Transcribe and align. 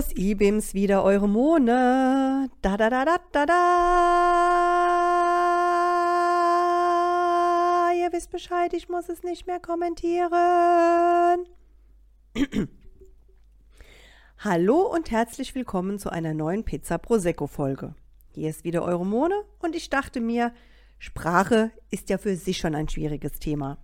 Ibims 0.00 0.72
wieder 0.72 1.04
eure 1.04 1.28
Mone. 1.28 2.48
Da 2.62 2.76
da 2.78 2.88
da 2.88 3.04
da 3.04 3.18
da 3.30 3.46
da. 3.46 3.52
Ihr 7.94 8.10
wisst 8.12 8.30
Bescheid, 8.30 8.72
ich 8.72 8.88
muss 8.88 9.10
es 9.10 9.22
nicht 9.22 9.46
mehr 9.46 9.60
kommentieren. 9.60 11.46
Hallo 14.38 14.90
und 14.92 15.10
herzlich 15.10 15.54
willkommen 15.54 15.98
zu 15.98 16.08
einer 16.10 16.32
neuen 16.32 16.64
Pizza 16.64 16.96
Prosecco 16.96 17.46
Folge. 17.46 17.94
Hier 18.34 18.48
ist 18.48 18.64
wieder 18.64 18.82
eure 18.82 19.04
Mone 19.04 19.44
und 19.58 19.76
ich 19.76 19.90
dachte 19.90 20.22
mir, 20.22 20.54
Sprache 20.98 21.70
ist 21.90 22.08
ja 22.08 22.16
für 22.16 22.34
sich 22.36 22.56
schon 22.56 22.74
ein 22.74 22.88
schwieriges 22.88 23.38
Thema. 23.40 23.76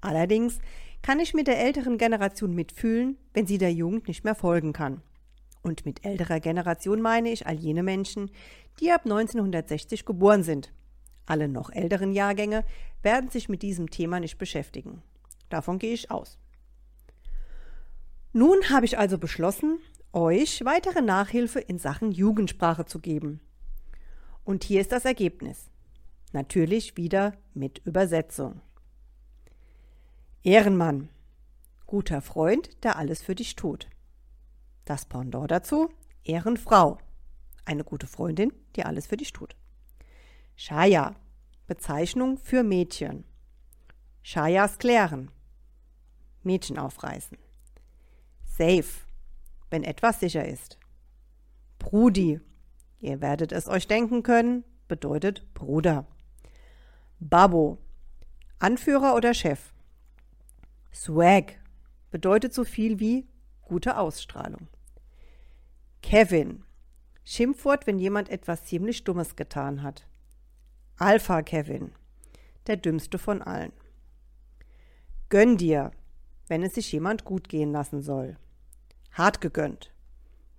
Allerdings 0.00 0.58
kann 1.02 1.20
ich 1.20 1.34
mit 1.34 1.46
der 1.46 1.60
älteren 1.60 1.98
Generation 1.98 2.52
mitfühlen, 2.52 3.16
wenn 3.32 3.46
sie 3.46 3.58
der 3.58 3.72
Jugend 3.72 4.08
nicht 4.08 4.24
mehr 4.24 4.34
folgen 4.34 4.72
kann. 4.72 5.02
Und 5.62 5.86
mit 5.86 6.04
älterer 6.04 6.40
Generation 6.40 7.00
meine 7.00 7.30
ich 7.30 7.46
all 7.46 7.54
jene 7.54 7.82
Menschen, 7.82 8.30
die 8.80 8.90
ab 8.90 9.02
1960 9.04 10.04
geboren 10.04 10.42
sind. 10.42 10.72
Alle 11.24 11.48
noch 11.48 11.70
älteren 11.70 12.12
Jahrgänge 12.12 12.64
werden 13.02 13.30
sich 13.30 13.48
mit 13.48 13.62
diesem 13.62 13.90
Thema 13.90 14.18
nicht 14.20 14.38
beschäftigen. 14.38 15.02
Davon 15.48 15.78
gehe 15.78 15.94
ich 15.94 16.10
aus. 16.10 16.38
Nun 18.32 18.70
habe 18.70 18.86
ich 18.86 18.98
also 18.98 19.18
beschlossen, 19.18 19.78
euch 20.12 20.64
weitere 20.64 21.02
Nachhilfe 21.02 21.60
in 21.60 21.78
Sachen 21.78 22.10
Jugendsprache 22.10 22.84
zu 22.86 22.98
geben. 22.98 23.40
Und 24.44 24.64
hier 24.64 24.80
ist 24.80 24.92
das 24.92 25.04
Ergebnis. 25.04 25.70
Natürlich 26.32 26.96
wieder 26.96 27.34
mit 27.54 27.78
Übersetzung. 27.84 28.60
Ehrenmann. 30.42 31.08
Guter 31.86 32.22
Freund, 32.22 32.82
der 32.84 32.96
alles 32.96 33.22
für 33.22 33.34
dich 33.34 33.54
tut. 33.54 33.88
Das 34.84 35.04
Pendant 35.06 35.50
dazu, 35.50 35.90
Ehrenfrau. 36.24 36.98
Eine 37.64 37.84
gute 37.84 38.06
Freundin, 38.06 38.52
die 38.74 38.84
alles 38.84 39.06
für 39.06 39.16
dich 39.16 39.32
tut. 39.32 39.54
Shaya, 40.56 41.14
Bezeichnung 41.66 42.38
für 42.38 42.62
Mädchen. 42.62 43.24
Shayas 44.22 44.78
klären. 44.78 45.30
Mädchen 46.42 46.78
aufreißen. 46.78 47.38
Safe, 48.44 48.84
wenn 49.70 49.84
etwas 49.84 50.20
sicher 50.20 50.46
ist. 50.46 50.78
Brudi, 51.78 52.40
ihr 53.00 53.20
werdet 53.20 53.52
es 53.52 53.68
euch 53.68 53.86
denken 53.86 54.22
können, 54.22 54.64
bedeutet 54.88 55.52
Bruder. 55.54 56.06
Babo, 57.18 57.78
Anführer 58.58 59.14
oder 59.14 59.34
Chef. 59.34 59.72
Swag 60.92 61.58
bedeutet 62.10 62.52
so 62.52 62.64
viel 62.64 63.00
wie 63.00 63.26
gute 63.62 63.96
Ausstrahlung. 63.96 64.68
Kevin. 66.02 66.64
Schimpfwort, 67.24 67.86
wenn 67.86 67.98
jemand 67.98 68.28
etwas 68.28 68.64
ziemlich 68.64 69.04
Dummes 69.04 69.36
getan 69.36 69.82
hat. 69.82 70.06
Alpha 70.96 71.42
Kevin. 71.42 71.92
Der 72.66 72.76
dümmste 72.76 73.18
von 73.18 73.42
allen. 73.42 73.72
Gönn 75.28 75.56
dir, 75.56 75.92
wenn 76.48 76.62
es 76.62 76.74
sich 76.74 76.92
jemand 76.92 77.24
gut 77.24 77.48
gehen 77.48 77.72
lassen 77.72 78.02
soll. 78.02 78.36
Hart 79.12 79.40
gegönnt, 79.40 79.92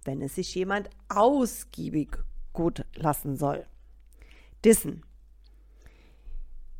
wenn 0.03 0.21
es 0.21 0.35
sich 0.35 0.55
jemand 0.55 0.89
ausgiebig 1.09 2.17
gut 2.53 2.85
lassen 2.95 3.35
soll. 3.35 3.65
Dissen. 4.65 5.05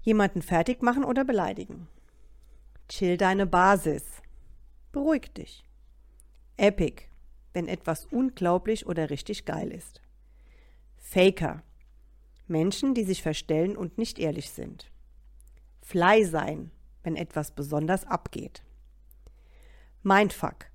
Jemanden 0.02 0.42
fertig 0.42 0.82
machen 0.82 1.04
oder 1.04 1.24
beleidigen. 1.24 1.88
Chill 2.90 3.18
deine 3.18 3.46
Basis. 3.46 4.04
Beruhig 4.92 5.34
dich. 5.34 5.64
Epic, 6.58 7.04
wenn 7.54 7.68
etwas 7.68 8.06
unglaublich 8.06 8.86
oder 8.86 9.10
richtig 9.10 9.46
geil 9.46 9.72
ist. 9.72 10.02
Faker, 10.98 11.64
Menschen, 12.48 12.94
die 12.94 13.04
sich 13.04 13.22
verstellen 13.22 13.78
und 13.78 13.98
nicht 13.98 14.20
ehrlich 14.20 14.50
sind. 14.50 14.92
Fly 15.82 16.26
sein, 16.26 16.72
wenn 17.04 17.16
etwas 17.16 17.52
besonders 17.52 18.06
abgeht. 18.06 18.64
Mindfuck, 20.02 20.66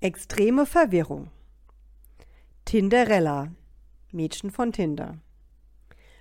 extreme 0.00 0.66
Verwirrung. 0.66 1.30
Tinderella, 2.64 3.52
Mädchen 4.10 4.50
von 4.50 4.72
Tinder. 4.72 5.18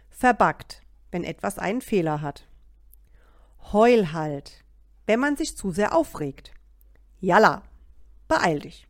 Verbuggt, 0.09 0.81
wenn 1.11 1.23
etwas 1.23 1.57
einen 1.57 1.81
Fehler 1.81 2.21
hat. 2.21 2.47
Heulhalt, 3.71 4.63
wenn 5.05 5.19
man 5.19 5.35
sich 5.35 5.55
zu 5.55 5.71
sehr 5.71 5.95
aufregt. 5.95 6.51
Jalla, 7.19 7.63
Beeil 8.31 8.59
dich. 8.59 8.87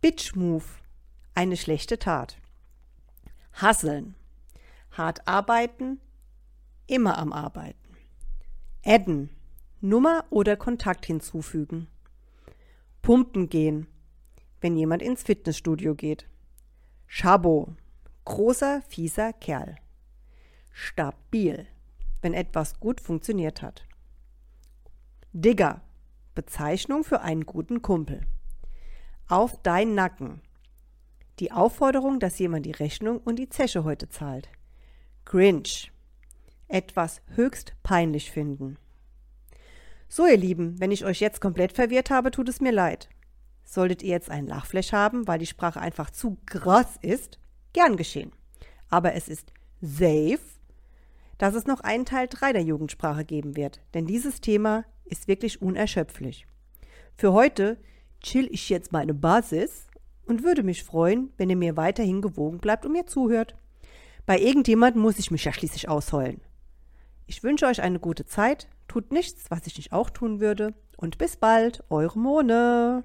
Bitch 0.00 0.34
Move. 0.34 0.64
Eine 1.34 1.58
schlechte 1.58 1.98
Tat. 1.98 2.38
Hasseln. 3.52 4.14
Hart 4.92 5.28
arbeiten. 5.28 6.00
Immer 6.86 7.18
am 7.18 7.34
Arbeiten. 7.34 7.98
Adden. 8.82 9.28
Nummer 9.82 10.24
oder 10.30 10.56
Kontakt 10.56 11.04
hinzufügen. 11.04 11.86
Pumpen 13.02 13.50
gehen. 13.50 13.88
Wenn 14.62 14.74
jemand 14.74 15.02
ins 15.02 15.22
Fitnessstudio 15.22 15.94
geht. 15.94 16.26
Schabo. 17.06 17.76
Großer, 18.24 18.80
fieser 18.88 19.34
Kerl. 19.34 19.76
Stabil. 20.72 21.66
Wenn 22.22 22.32
etwas 22.32 22.80
gut 22.80 23.02
funktioniert 23.02 23.60
hat. 23.60 23.84
Digger 25.34 25.82
Bezeichnung 26.34 27.04
für 27.04 27.20
einen 27.20 27.46
guten 27.46 27.82
Kumpel. 27.82 28.22
Auf 29.28 29.60
dein 29.62 29.94
Nacken. 29.94 30.40
Die 31.38 31.52
Aufforderung, 31.52 32.20
dass 32.20 32.38
jemand 32.38 32.66
die 32.66 32.72
Rechnung 32.72 33.18
und 33.18 33.36
die 33.36 33.48
Zeche 33.48 33.84
heute 33.84 34.08
zahlt. 34.08 34.48
Grinch. 35.24 35.92
Etwas 36.68 37.22
höchst 37.34 37.74
peinlich 37.82 38.30
finden. 38.30 38.78
So, 40.08 40.26
ihr 40.26 40.36
Lieben, 40.36 40.78
wenn 40.80 40.92
ich 40.92 41.04
euch 41.04 41.20
jetzt 41.20 41.40
komplett 41.40 41.72
verwirrt 41.72 42.10
habe, 42.10 42.30
tut 42.30 42.48
es 42.48 42.60
mir 42.60 42.72
leid. 42.72 43.08
Solltet 43.64 44.02
ihr 44.02 44.10
jetzt 44.10 44.30
einen 44.30 44.46
Lachflash 44.46 44.92
haben, 44.92 45.26
weil 45.26 45.38
die 45.38 45.46
Sprache 45.46 45.80
einfach 45.80 46.10
zu 46.10 46.36
krass 46.46 46.98
ist, 47.00 47.38
gern 47.72 47.96
geschehen. 47.96 48.32
Aber 48.90 49.14
es 49.14 49.28
ist 49.28 49.52
safe, 49.80 50.38
dass 51.38 51.54
es 51.54 51.66
noch 51.66 51.80
einen 51.80 52.04
Teil 52.04 52.28
3 52.28 52.52
der 52.52 52.62
Jugendsprache 52.62 53.24
geben 53.24 53.56
wird, 53.56 53.80
denn 53.94 54.06
dieses 54.06 54.40
Thema 54.40 54.84
ist 55.04 55.28
wirklich 55.28 55.62
unerschöpflich. 55.62 56.46
Für 57.16 57.32
heute 57.32 57.78
chill 58.20 58.48
ich 58.50 58.68
jetzt 58.68 58.92
meine 58.92 59.14
Basis 59.14 59.86
und 60.26 60.42
würde 60.42 60.62
mich 60.62 60.84
freuen, 60.84 61.32
wenn 61.36 61.50
ihr 61.50 61.56
mir 61.56 61.76
weiterhin 61.76 62.22
gewogen 62.22 62.58
bleibt 62.58 62.86
und 62.86 62.92
mir 62.92 63.06
zuhört. 63.06 63.56
Bei 64.26 64.38
irgendjemandem 64.38 65.02
muss 65.02 65.18
ich 65.18 65.30
mich 65.30 65.44
ja 65.44 65.52
schließlich 65.52 65.88
ausheulen. 65.88 66.40
Ich 67.26 67.42
wünsche 67.42 67.66
euch 67.66 67.82
eine 67.82 68.00
gute 68.00 68.26
Zeit, 68.26 68.68
tut 68.88 69.12
nichts, 69.12 69.50
was 69.50 69.66
ich 69.66 69.76
nicht 69.76 69.92
auch 69.92 70.10
tun 70.10 70.40
würde 70.40 70.74
und 70.96 71.18
bis 71.18 71.36
bald, 71.36 71.84
eure 71.90 72.18
Mone. 72.18 73.04